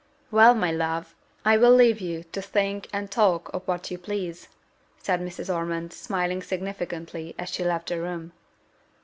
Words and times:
"Well, 0.31 0.55
my 0.55 0.71
love, 0.71 1.13
I 1.45 1.57
will 1.57 1.75
leave 1.75 2.01
you 2.01 2.23
to 2.31 2.41
think 2.41 2.87
and 2.91 3.11
talk 3.11 3.53
of 3.53 3.61
what 3.67 3.91
you 3.91 3.99
please," 3.99 4.47
said 4.97 5.21
Mrs. 5.21 5.55
Ormond, 5.55 5.93
smiling 5.93 6.41
significantly 6.41 7.35
as 7.37 7.49
she 7.49 7.63
left 7.63 7.89
the 7.89 8.01
room. 8.01 8.31